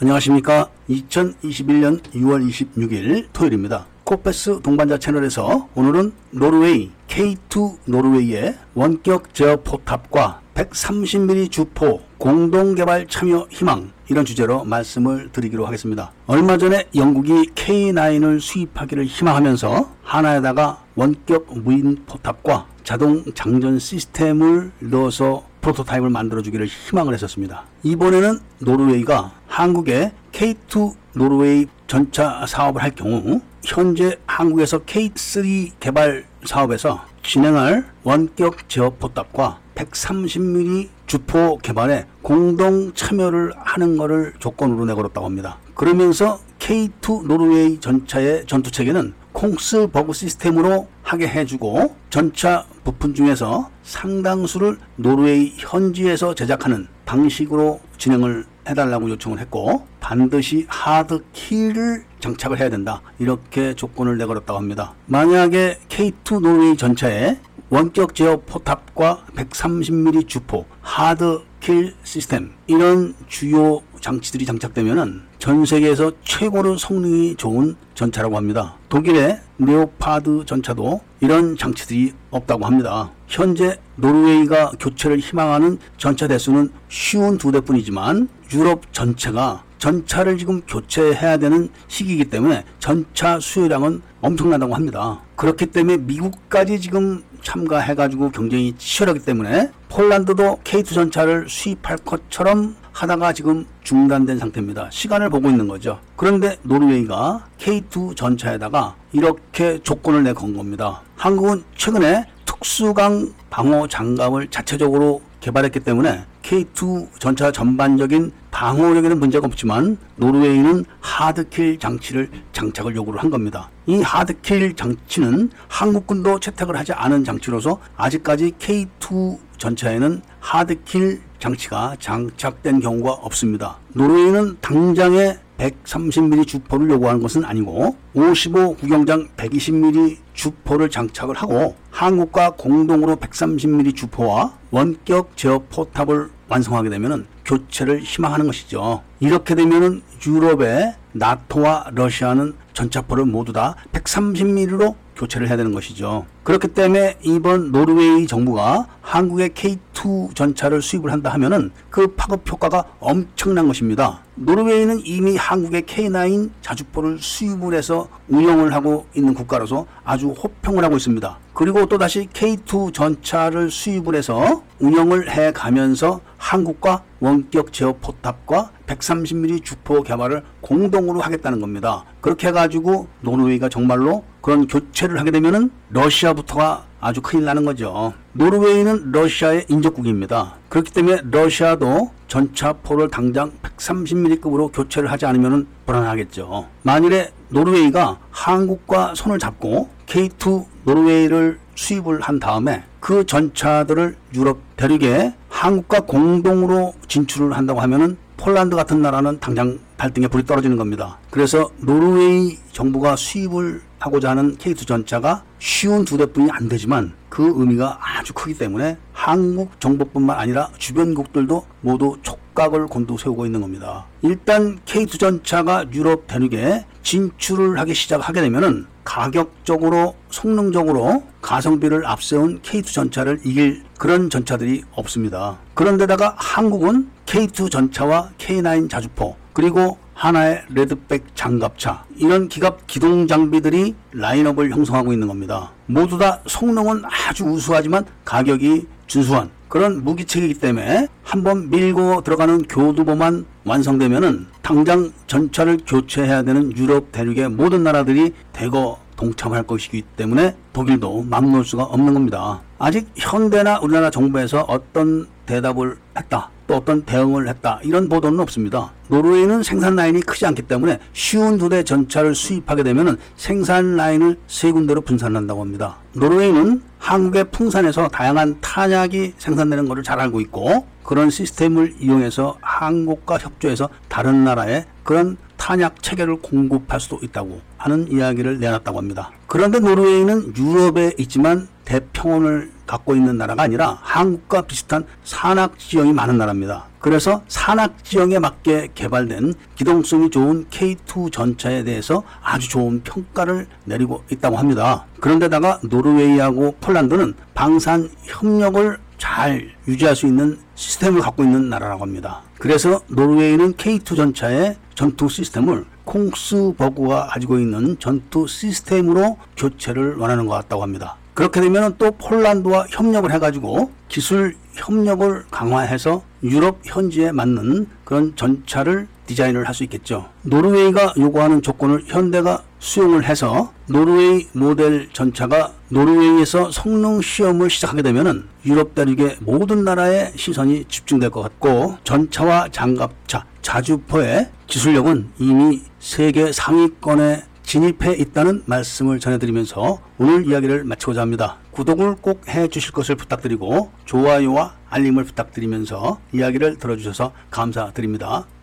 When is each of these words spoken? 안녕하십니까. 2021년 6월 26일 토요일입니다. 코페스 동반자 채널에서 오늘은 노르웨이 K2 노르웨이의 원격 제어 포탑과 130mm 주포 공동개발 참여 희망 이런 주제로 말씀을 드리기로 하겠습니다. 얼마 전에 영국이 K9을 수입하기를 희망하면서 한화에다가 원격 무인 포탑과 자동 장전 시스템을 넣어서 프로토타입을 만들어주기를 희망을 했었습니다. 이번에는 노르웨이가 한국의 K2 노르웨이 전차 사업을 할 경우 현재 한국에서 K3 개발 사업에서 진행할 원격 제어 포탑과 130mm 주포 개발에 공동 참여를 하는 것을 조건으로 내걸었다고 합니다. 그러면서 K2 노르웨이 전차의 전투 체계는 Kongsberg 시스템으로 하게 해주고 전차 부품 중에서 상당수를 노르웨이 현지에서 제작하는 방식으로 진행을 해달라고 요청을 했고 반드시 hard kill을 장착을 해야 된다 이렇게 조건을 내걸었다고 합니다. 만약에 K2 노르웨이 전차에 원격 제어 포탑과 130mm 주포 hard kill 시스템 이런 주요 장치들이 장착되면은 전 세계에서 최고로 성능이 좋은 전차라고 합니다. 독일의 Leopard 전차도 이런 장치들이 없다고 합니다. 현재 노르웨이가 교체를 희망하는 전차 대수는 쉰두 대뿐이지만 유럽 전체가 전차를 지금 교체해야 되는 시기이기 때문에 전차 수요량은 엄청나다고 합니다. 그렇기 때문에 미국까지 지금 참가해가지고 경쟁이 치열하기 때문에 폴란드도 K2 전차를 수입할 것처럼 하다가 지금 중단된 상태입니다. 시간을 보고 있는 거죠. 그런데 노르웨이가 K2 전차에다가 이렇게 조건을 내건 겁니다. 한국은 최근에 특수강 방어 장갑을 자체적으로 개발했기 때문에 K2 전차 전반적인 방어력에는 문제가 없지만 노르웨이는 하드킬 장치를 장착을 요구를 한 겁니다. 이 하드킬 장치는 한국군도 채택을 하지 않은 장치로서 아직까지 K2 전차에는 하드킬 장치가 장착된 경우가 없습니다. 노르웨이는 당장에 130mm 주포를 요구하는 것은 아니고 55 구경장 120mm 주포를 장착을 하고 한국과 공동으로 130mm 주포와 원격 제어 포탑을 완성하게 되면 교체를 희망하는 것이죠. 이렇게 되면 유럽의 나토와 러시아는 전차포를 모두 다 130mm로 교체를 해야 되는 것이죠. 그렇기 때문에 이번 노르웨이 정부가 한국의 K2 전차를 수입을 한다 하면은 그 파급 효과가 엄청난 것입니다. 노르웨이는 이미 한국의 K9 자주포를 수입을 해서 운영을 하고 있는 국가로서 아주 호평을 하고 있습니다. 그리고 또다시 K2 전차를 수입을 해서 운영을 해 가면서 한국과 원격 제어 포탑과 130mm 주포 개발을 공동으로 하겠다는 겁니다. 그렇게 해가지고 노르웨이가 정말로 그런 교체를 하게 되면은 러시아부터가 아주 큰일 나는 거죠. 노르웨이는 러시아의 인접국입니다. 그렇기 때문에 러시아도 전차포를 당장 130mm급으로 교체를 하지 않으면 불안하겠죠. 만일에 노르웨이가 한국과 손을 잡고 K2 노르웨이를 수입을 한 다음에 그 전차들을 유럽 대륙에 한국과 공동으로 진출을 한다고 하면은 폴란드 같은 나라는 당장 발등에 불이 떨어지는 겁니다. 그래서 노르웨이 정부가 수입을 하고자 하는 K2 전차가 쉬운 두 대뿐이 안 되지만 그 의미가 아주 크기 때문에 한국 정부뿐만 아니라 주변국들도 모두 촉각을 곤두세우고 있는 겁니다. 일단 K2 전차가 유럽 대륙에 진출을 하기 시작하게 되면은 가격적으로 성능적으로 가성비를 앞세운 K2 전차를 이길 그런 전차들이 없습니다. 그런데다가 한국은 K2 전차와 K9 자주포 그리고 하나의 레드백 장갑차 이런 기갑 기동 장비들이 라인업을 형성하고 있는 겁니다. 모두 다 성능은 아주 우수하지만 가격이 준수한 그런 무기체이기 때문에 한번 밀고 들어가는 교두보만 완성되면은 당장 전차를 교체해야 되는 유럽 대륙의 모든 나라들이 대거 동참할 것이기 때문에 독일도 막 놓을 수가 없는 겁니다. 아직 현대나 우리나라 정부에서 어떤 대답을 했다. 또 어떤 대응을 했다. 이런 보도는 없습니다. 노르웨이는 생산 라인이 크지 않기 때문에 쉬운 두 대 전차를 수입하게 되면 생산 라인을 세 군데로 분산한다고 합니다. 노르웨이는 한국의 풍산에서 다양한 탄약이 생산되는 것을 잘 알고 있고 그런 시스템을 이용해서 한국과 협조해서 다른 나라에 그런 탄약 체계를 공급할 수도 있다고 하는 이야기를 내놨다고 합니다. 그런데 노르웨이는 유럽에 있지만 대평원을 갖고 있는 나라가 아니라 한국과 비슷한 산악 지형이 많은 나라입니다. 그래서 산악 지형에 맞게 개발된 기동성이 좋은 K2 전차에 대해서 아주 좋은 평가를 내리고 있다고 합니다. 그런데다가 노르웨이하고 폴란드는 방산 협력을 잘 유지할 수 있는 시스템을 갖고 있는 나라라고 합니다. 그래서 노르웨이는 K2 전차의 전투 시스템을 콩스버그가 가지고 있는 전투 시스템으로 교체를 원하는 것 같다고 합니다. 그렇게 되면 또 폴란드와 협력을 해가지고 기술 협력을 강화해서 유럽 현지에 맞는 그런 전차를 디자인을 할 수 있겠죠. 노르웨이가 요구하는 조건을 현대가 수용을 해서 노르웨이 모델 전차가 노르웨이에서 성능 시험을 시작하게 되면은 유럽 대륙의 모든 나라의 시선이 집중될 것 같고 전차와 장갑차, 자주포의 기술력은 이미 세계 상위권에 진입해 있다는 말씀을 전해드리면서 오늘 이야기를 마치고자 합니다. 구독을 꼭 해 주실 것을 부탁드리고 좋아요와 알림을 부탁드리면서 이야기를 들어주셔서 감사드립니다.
안녕하십니까. 0.00 0.68
2021년 0.88 2.00
6월 2.12 2.48
26일 2.48 3.26
토요일입니다. 3.32 3.86
코페스 4.04 4.60
동반자 4.62 4.96
채널에서 4.98 5.68
오늘은 5.74 6.12
노르웨이 6.30 6.92
K2 7.08 7.78
노르웨이의 7.84 8.54
원격 8.74 9.34
제어 9.34 9.56
포탑과 9.56 10.40
130mm 10.54 11.50
주포 11.50 12.00
공동개발 12.16 13.08
참여 13.08 13.48
희망 13.50 13.90
이런 14.08 14.24
주제로 14.24 14.64
말씀을 14.64 15.30
드리기로 15.32 15.66
하겠습니다. 15.66 16.12
얼마 16.28 16.56
전에 16.56 16.84
영국이 16.94 17.50
K9을 17.56 18.40
수입하기를 18.40 19.04
희망하면서 19.04 19.90
한화에다가 20.04 20.84
원격 20.94 21.58
무인 21.58 22.04
포탑과 22.06 22.68
자동 22.88 23.22
장전 23.34 23.78
시스템을 23.78 24.72
넣어서 24.78 25.44
프로토타입을 25.60 26.08
만들어주기를 26.08 26.64
희망을 26.68 27.12
했었습니다. 27.12 27.64
이번에는 27.82 28.38
노르웨이가 28.60 29.32
한국의 29.46 30.12
K2 30.32 30.94
노르웨이 31.12 31.66
전차 31.86 32.46
사업을 32.46 32.82
할 32.82 32.92
경우 32.92 33.42
현재 33.62 34.16
한국에서 34.26 34.78
K3 34.78 35.72
개발 35.80 36.24
사업에서 36.46 37.04
진행할 37.22 37.84
원격 38.04 38.70
제어 38.70 38.88
포탑과 38.88 39.58
130mm 39.74 40.88
주포 41.06 41.58
개발에 41.58 42.06
공동 42.22 42.94
참여를 42.94 43.52
하는 43.54 43.98
것을 43.98 44.32
조건으로 44.38 44.86
내걸었다고 44.86 45.26
합니다. 45.26 45.58
그러면서 45.74 46.40
K2 46.58 47.26
노르웨이 47.26 47.80
전차의 47.80 48.46
전투 48.46 48.70
체계는 48.70 49.12
Kongsberg 49.32 50.14
시스템으로 50.14 50.88
하게 51.02 51.28
해주고 51.28 51.94
전차 52.10 52.66
부품 52.88 53.12
중에서 53.12 53.70
상당수를 53.82 54.78
노르웨이 54.96 55.52
현지에서 55.58 56.34
제작하는 56.34 56.88
방식으로 57.04 57.80
진행을 57.98 58.46
해달라고 58.66 59.10
요청을 59.10 59.38
했고 59.40 59.86
반드시 60.00 60.64
hard 60.68 61.22
kill을 61.34 62.04
장착을 62.20 62.58
해야 62.58 62.70
된다 62.70 63.02
이렇게 63.18 63.74
조건을 63.74 64.16
내걸었다고 64.16 64.58
합니다. 64.58 64.94
만약에 65.04 65.78
K2 65.90 66.40
노르웨이 66.40 66.78
전차에 66.78 67.38
원격 67.68 68.14
제어 68.14 68.40
포탑과 68.46 69.26
130mm 69.36 70.26
주포 70.26 70.64
hard 70.80 71.42
kill 71.60 71.94
시스템 72.04 72.52
이런 72.68 73.14
주요 73.26 73.82
장치들이 74.00 74.46
장착되면은 74.46 75.22
전 75.38 75.64
세계에서 75.64 76.12
최고로 76.24 76.76
성능이 76.76 77.36
좋은 77.36 77.76
전차라고 77.94 78.36
합니다. 78.36 78.76
독일의 78.88 79.40
Leopard 79.56 80.44
전차도 80.46 81.00
이런 81.20 81.56
장치들이 81.56 82.12
없다고 82.30 82.64
합니다. 82.64 83.10
현재 83.26 83.78
노르웨이가 83.96 84.72
교체를 84.78 85.18
희망하는 85.18 85.78
전차 85.96 86.28
대수는 86.28 86.70
쉰두 86.88 87.52
대뿐이지만 87.52 88.28
유럽 88.52 88.92
전체가 88.92 89.64
전차를 89.78 90.38
지금 90.38 90.60
교체해야 90.62 91.36
되는 91.36 91.68
시기이기 91.86 92.26
때문에 92.26 92.64
전차 92.78 93.38
수요량은 93.38 94.02
엄청나다고 94.20 94.74
합니다. 94.74 95.20
그렇기 95.36 95.66
때문에 95.66 95.98
미국까지 95.98 96.80
지금 96.80 97.22
참가해가지고 97.42 98.30
경쟁이 98.30 98.74
치열하기 98.76 99.20
때문에 99.20 99.70
폴란드도 99.88 100.60
K2 100.64 100.94
전차를 100.94 101.48
수입할 101.48 101.98
것처럼 101.98 102.74
하다가 102.98 103.32
지금 103.32 103.64
중단된 103.84 104.40
상태입니다. 104.40 104.88
시간을 104.90 105.30
보고 105.30 105.48
있는 105.48 105.68
거죠. 105.68 106.00
그런데 106.16 106.56
노르웨이가 106.62 107.46
K2 107.58 108.16
전차에다가 108.16 108.96
이렇게 109.12 109.78
조건을 109.84 110.24
내건 110.24 110.56
겁니다. 110.56 111.02
한국은 111.14 111.62
최근에 111.76 112.24
특수강 112.44 113.32
방어 113.50 113.86
장갑을 113.86 114.48
자체적으로 114.48 115.22
개발했기 115.38 115.78
때문에 115.78 116.24
K2 116.42 117.20
전차 117.20 117.52
전반적인 117.52 118.32
방어력에는 118.50 119.20
문제가 119.20 119.46
없지만 119.46 119.96
노르웨이는 120.16 120.84
하드킬 121.00 121.78
장치를 121.78 122.28
장착을 122.50 122.96
요구를 122.96 123.22
한 123.22 123.30
겁니다. 123.30 123.70
이 123.86 124.02
하드킬 124.02 124.74
장치는 124.74 125.50
한국군도 125.68 126.40
채택을 126.40 126.76
하지 126.76 126.92
않은 126.94 127.22
장치로서 127.22 127.78
아직까지 127.96 128.54
K2 128.58 129.38
전차에는 129.58 130.22
하드킬 130.40 131.20
장치가 131.38 131.96
장착된 132.00 132.80
경우가 132.80 133.12
없습니다. 133.12 133.78
노르웨이는 133.94 134.58
당장에 134.60 135.38
130mm 135.58 136.46
주포를 136.46 136.90
요구하는 136.90 137.20
것은 137.20 137.44
아니고 137.44 137.96
55 138.14 138.76
구경장 138.76 139.28
120mm 139.36 140.16
주포를 140.32 140.88
장착을 140.88 141.34
하고 141.34 141.74
한국과 141.90 142.50
공동으로 142.50 143.16
130mm 143.16 143.94
주포와 143.96 144.52
원격 144.70 145.36
제어 145.36 145.60
포탑을 145.70 146.30
완성하게 146.48 146.90
되면 146.90 147.26
교체를 147.44 148.00
희망하는 148.00 148.46
것이죠. 148.46 149.02
이렇게 149.20 149.54
되면 149.54 150.02
유럽의 150.24 150.94
나토와 151.12 151.90
러시아는 151.94 152.54
전차포를 152.72 153.24
모두 153.24 153.52
다 153.52 153.74
130mm로 153.92 154.94
교체를 155.16 155.48
해야 155.48 155.56
되는 155.56 155.72
것이죠. 155.72 156.26
그렇기 156.44 156.68
때문에 156.68 157.16
이번 157.22 157.72
노르웨이 157.72 158.26
정부가 158.26 158.86
한국의 159.08 159.50
K2 159.50 160.34
전차를 160.34 160.82
수입을 160.82 161.10
한다 161.10 161.30
하면은 161.30 161.70
그 161.88 162.08
파급 162.08 162.46
효과가 162.50 162.84
엄청난 163.00 163.66
것입니다. 163.66 164.22
노르웨이는 164.34 165.00
이미 165.02 165.34
한국의 165.34 165.82
K9 165.82 166.50
자주포를 166.60 167.18
수입을 167.18 167.72
해서 167.72 168.06
운영을 168.28 168.74
하고 168.74 169.06
있는 169.14 169.32
국가로서 169.32 169.86
아주 170.04 170.28
호평을 170.28 170.84
하고 170.84 170.96
있습니다. 170.96 171.38
그리고 171.54 171.86
또다시 171.86 172.28
K2 172.34 172.92
전차를 172.92 173.70
수입을 173.70 174.14
해서 174.14 174.62
운영을 174.78 175.30
해 175.30 175.52
가면서 175.52 176.20
한국과 176.36 177.02
원격 177.20 177.72
제어 177.72 177.94
포탑과 177.94 178.72
130mm 178.86 179.64
주포 179.64 180.02
개발을 180.02 180.42
공동으로 180.60 181.20
하겠다는 181.20 181.60
겁니다. 181.60 182.04
그렇게 182.20 182.48
해가지고 182.48 183.08
노르웨이가 183.22 183.70
정말로 183.70 184.24
그런 184.42 184.66
교체를 184.66 185.18
하게 185.18 185.30
되면은 185.30 185.70
러시아부터가 185.90 186.87
아주 187.00 187.20
큰일 187.22 187.44
나는 187.44 187.64
거죠. 187.64 188.12
노르웨이는 188.32 189.12
러시아의 189.12 189.66
인접국입니다. 189.68 190.54
그렇기 190.68 190.92
때문에 190.92 191.22
러시아도 191.30 192.10
전차포를 192.26 193.08
당장 193.08 193.52
130mm급으로 193.62 194.72
교체를 194.72 195.10
하지 195.10 195.26
않으면 195.26 195.66
불안하겠죠. 195.86 196.66
만일에 196.82 197.32
노르웨이가 197.48 198.18
한국과 198.30 199.14
손을 199.14 199.38
잡고 199.38 199.88
K2 200.06 200.66
노르웨이를 200.84 201.58
수입을 201.74 202.20
한 202.20 202.40
다음에 202.40 202.82
그 203.00 203.24
전차들을 203.24 204.16
유럽 204.34 204.58
대륙에 204.76 205.34
한국과 205.48 206.00
공동으로 206.00 206.94
진출을 207.06 207.56
한다고 207.56 207.80
하면은 207.80 208.16
폴란드 208.36 208.76
같은 208.76 209.00
나라는 209.00 209.40
당장 209.40 209.78
발등에 209.98 210.28
불이 210.28 210.46
떨어지는 210.46 210.76
겁니다. 210.76 211.18
그래서 211.30 211.68
노르웨이 211.78 212.56
정부가 212.72 213.16
수입을 213.16 213.82
하고자 213.98 214.30
하는 214.30 214.56
K2 214.56 214.86
전차가 214.86 215.42
쉬운 215.58 216.04
두 216.04 216.16
대뿐이 216.16 216.50
안 216.52 216.68
되지만 216.68 217.12
그 217.28 217.52
의미가 217.56 217.98
아주 218.00 218.32
크기 218.32 218.56
때문에 218.56 218.96
한국 219.12 219.80
정부뿐만 219.80 220.38
아니라 220.38 220.70
주변국들도 220.78 221.66
모두 221.80 222.16
촉각을 222.22 222.86
곤두세우고 222.86 223.44
있는 223.44 223.60
겁니다. 223.60 224.06
일단 224.22 224.78
K2 224.86 225.18
전차가 225.18 225.84
유럽 225.92 226.28
대륙에 226.28 226.86
진출을 227.02 227.78
하기 227.80 227.94
시작하게 227.94 228.40
되면은 228.40 228.86
가격적으로 229.04 230.14
성능적으로 230.30 231.24
가성비를 231.42 232.06
앞세운 232.06 232.60
K2 232.60 232.92
전차를 232.92 233.40
이길 233.44 233.82
그런 233.98 234.30
전차들이 234.30 234.84
없습니다. 234.92 235.58
그런데다가 235.74 236.34
한국은 236.36 237.08
K2 237.26 237.70
전차와 237.70 238.30
K9 238.38 238.90
자주포 238.90 239.36
그리고 239.58 239.98
하나의 240.14 240.62
레드백 240.68 241.34
장갑차 241.34 242.04
이런 242.14 242.46
기갑 242.46 242.86
기동 242.86 243.26
장비들이 243.26 243.92
라인업을 244.12 244.70
형성하고 244.70 245.12
있는 245.12 245.26
겁니다. 245.26 245.72
모두 245.86 246.16
다 246.16 246.38
성능은 246.46 247.02
아주 247.04 247.42
우수하지만 247.42 248.04
가격이 248.24 248.86
준수한 249.08 249.50
그런 249.66 250.04
무기체이기 250.04 250.54
때문에 250.54 251.08
한번 251.24 251.70
밀고 251.70 252.20
들어가는 252.20 252.68
교두보만 252.68 253.46
완성되면은 253.64 254.46
당장 254.62 255.10
전차를 255.26 255.80
교체해야 255.84 256.44
되는 256.44 256.76
유럽 256.76 257.10
대륙의 257.10 257.48
모든 257.48 257.82
나라들이 257.82 258.34
대거 258.52 259.00
동참할 259.16 259.64
것이기 259.64 260.02
때문에 260.16 260.54
독일도 260.72 261.24
막 261.24 261.44
놓을 261.44 261.64
수가 261.64 261.82
없는 261.82 262.14
겁니다. 262.14 262.60
아직 262.78 263.08
현대나 263.16 263.80
우리나라 263.80 264.08
정부에서 264.08 264.60
어떤 264.68 265.26
대답을 265.46 265.96
했다. 266.16 266.48
또 266.68 266.76
어떤 266.76 267.02
대응을 267.02 267.48
했다. 267.48 267.80
이런 267.82 268.08
보도는 268.08 268.38
없습니다. 268.40 268.92
노르웨이는 269.08 269.62
생산 269.62 269.96
라인이 269.96 270.20
크지 270.20 270.46
않기 270.46 270.62
때문에 270.62 271.00
쉬운 271.14 271.56
두 271.58 271.68
대 271.68 271.82
전차를 271.82 272.34
수입하게 272.34 272.82
되면 272.82 273.18
생산 273.36 273.96
라인을 273.96 274.38
세 274.46 274.70
군데로 274.70 275.00
분산한다고 275.00 275.60
합니다. 275.60 275.96
노르웨이는 276.12 276.82
한국의 276.98 277.44
풍산에서 277.50 278.08
다양한 278.08 278.58
탄약이 278.60 279.34
생산되는 279.38 279.88
것을 279.88 280.02
잘 280.02 280.20
알고 280.20 280.40
있고 280.42 280.86
그런 281.02 281.30
시스템을 281.30 281.94
이용해서 282.00 282.58
한국과 282.60 283.38
협조해서 283.38 283.88
다른 284.08 284.44
나라에 284.44 284.84
그런 285.02 285.36
탄약 285.56 286.02
체계를 286.02 286.36
공급할 286.36 287.00
수도 287.00 287.18
있다고 287.22 287.60
하는 287.78 288.10
이야기를 288.10 288.60
내놨다고 288.60 288.98
합니다. 288.98 289.30
그런데 289.46 289.78
노르웨이는 289.80 290.54
유럽에 290.56 291.12
있지만 291.18 291.68
대평원을 291.88 292.70
갖고 292.86 293.14
있는 293.14 293.38
나라가 293.38 293.62
아니라 293.62 293.98
한국과 294.02 294.62
비슷한 294.62 295.04
산악 295.24 295.78
지형이 295.78 296.12
많은 296.12 296.36
나라입니다. 296.36 296.84
그래서 297.00 297.42
산악 297.48 298.04
지형에 298.04 298.38
맞게 298.38 298.88
개발된 298.94 299.54
기동성이 299.74 300.30
좋은 300.30 300.66
K2 300.66 301.32
전차에 301.32 301.84
대해서 301.84 302.22
아주 302.42 302.68
좋은 302.68 303.02
평가를 303.02 303.66
내리고 303.84 304.22
있다고 304.30 304.58
합니다. 304.58 305.06
그런데다가 305.20 305.80
노르웨이하고 305.82 306.76
폴란드는 306.80 307.34
방산 307.54 308.10
협력을 308.24 308.98
잘 309.16 309.70
유지할 309.86 310.14
수 310.14 310.26
있는 310.26 310.58
시스템을 310.74 311.22
갖고 311.22 311.42
있는 311.42 311.70
나라라고 311.70 312.02
합니다. 312.02 312.42
그래서 312.58 313.00
노르웨이는 313.08 313.74
K2 313.74 314.16
전차의 314.16 314.76
전투 314.94 315.28
시스템을 315.28 315.86
콩스버그가 316.04 317.28
가지고 317.28 317.58
있는 317.58 317.98
전투 317.98 318.46
시스템으로 318.46 319.38
교체를 319.56 320.16
원하는 320.16 320.46
것 320.46 320.54
같다고 320.54 320.82
합니다. 320.82 321.16
그렇게 321.38 321.60
되면 321.60 321.94
또 321.98 322.10
폴란드와 322.10 322.86
협력을 322.90 323.32
해가지고 323.32 323.92
기술 324.08 324.56
협력을 324.74 325.44
강화해서 325.52 326.24
유럽 326.42 326.80
현지에 326.82 327.30
맞는 327.30 327.86
그런 328.04 328.34
전차를 328.34 329.06
디자인을 329.26 329.68
할 329.68 329.72
수 329.72 329.84
있겠죠. 329.84 330.28
노르웨이가 330.42 331.14
요구하는 331.16 331.62
조건을 331.62 332.02
현대가 332.06 332.64
수용을 332.80 333.24
해서 333.24 333.72
노르웨이 333.86 334.48
모델 334.52 335.10
전차가 335.12 335.74
노르웨이에서 335.90 336.72
성능 336.72 337.20
시험을 337.20 337.70
시작하게 337.70 338.02
되면은 338.02 338.44
유럽 338.66 338.96
대륙의 338.96 339.36
모든 339.38 339.84
나라의 339.84 340.32
시선이 340.34 340.86
집중될 340.88 341.30
것 341.30 341.42
같고 341.42 341.98
전차와 342.02 342.70
장갑차, 342.72 343.44
자주포의 343.62 344.48
기술력은 344.66 345.28
이미 345.38 345.82
세계 346.00 346.50
상위권에 346.50 347.44
진입해 347.68 348.14
있다는 348.14 348.62
말씀을 348.64 349.20
전해드리면서 349.20 350.00
오늘 350.16 350.46
이야기를 350.46 350.84
마치고자 350.84 351.20
합니다. 351.20 351.58
구독을 351.72 352.16
꼭 352.16 352.48
해 352.48 352.66
주실 352.66 352.92
것을 352.92 353.14
부탁드리고 353.14 353.90
좋아요와 354.06 354.72
알림을 354.88 355.24
부탁드리면서 355.24 356.18
이야기를 356.32 356.78
들어주셔서 356.78 357.32
감사드립니다. 357.50 358.46